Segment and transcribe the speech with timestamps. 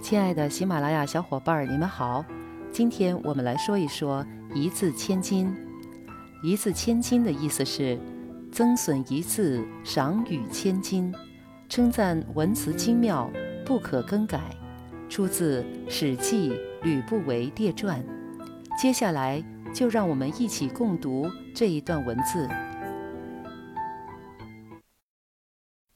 [0.00, 2.24] 亲爱的喜马拉雅小伙伴儿，你们好！
[2.70, 5.54] 今天我们来说一说“一字千金”。
[6.42, 7.98] 一字千金的意思是
[8.52, 11.12] 增损一字，赏与千金，
[11.68, 13.30] 称赞文辞精妙，
[13.66, 14.40] 不可更改。
[15.08, 16.50] 出自《史记·
[16.82, 18.00] 吕不韦列传》。
[18.80, 19.42] 接下来
[19.74, 22.48] 就让我们一起共读这一段文字：“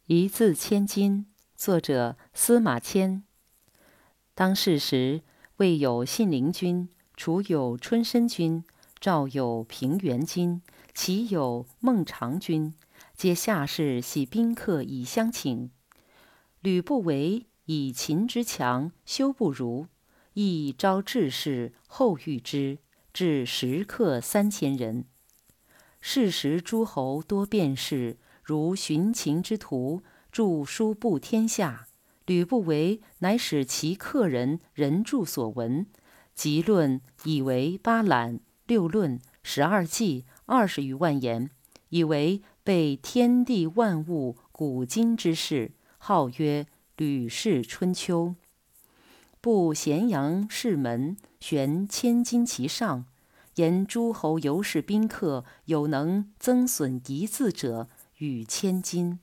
[0.09, 1.27] 一字千金”，
[1.65, 3.23] 作者司马迁。
[4.35, 5.23] 当世时，
[5.59, 8.65] 魏有信陵君，楚有春申君，
[8.99, 10.61] 赵有平原君，
[10.93, 12.75] 齐有孟尝君，
[13.15, 15.71] 皆下士喜宾客以相请。
[16.59, 19.87] 吕不韦以秦之强，修不如，
[20.35, 22.79] 亦招志士后遇之，
[23.13, 25.05] 至食客三千人。
[26.01, 31.87] 世时诸侯多变士，如寻秦之徒，著书布天下。
[32.27, 35.87] 吕不韦乃使其客人人著所闻，
[36.35, 41.51] 集论以为八览、六论、十二纪二十余万言，
[41.89, 46.63] 以为备天地万物古今之事，号曰
[46.97, 48.29] 《吕氏春秋》。
[49.41, 53.07] 布咸阳市门，悬千金其上，
[53.57, 59.19] 言诸侯游士宾客有能增损一字者，与千金。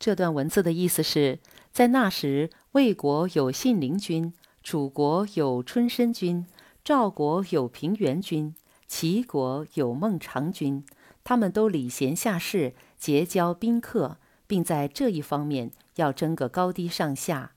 [0.00, 6.46] 这段文字的意思是，在那时，魏国有信陵君，楚国有春申君，
[6.82, 8.54] 赵国有平原君，
[8.86, 10.82] 齐国有孟尝君，
[11.22, 17.52] 他们都礼贤下士，结交宾客，并在这一方面要争个高低上下。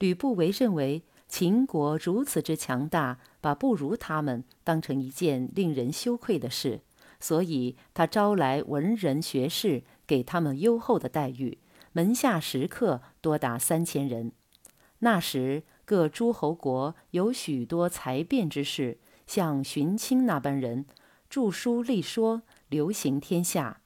[0.00, 6.80] 吕不韦认为秦国如此之强大，把不如他们当成一件令人羞愧的事，
[7.20, 11.58] 所以他招来文人学士，给他们优厚的待遇。
[11.96, 14.32] 门下食客多达三千人。
[14.98, 20.84] 那时各诸侯国有许多才辩之士，像荀卿那般人，
[21.30, 23.80] 著书立说，流行天下。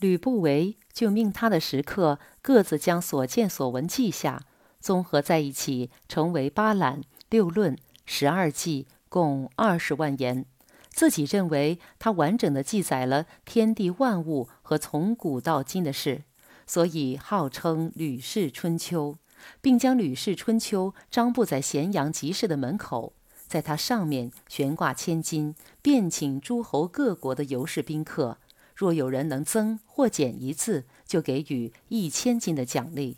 [0.00, 4.42] 吕不韦就命他的食客各自将所见所闻记下，
[4.80, 10.44] 综合在一起，成为八览、六论、十二纪，共二十万言。
[10.88, 16.24] 自己认为他完整的记载了天地万物和从古到今的事。
[16.70, 19.18] 所以号称《吕氏春秋》，
[19.60, 23.12] 并将《吕氏春秋》张布在咸阳集市的门口，
[23.48, 28.38] 在它上面悬挂千金，便请诸侯各国的游士宾客，
[28.76, 33.16] 若有人能增或减一字，就给予一千金的奖励。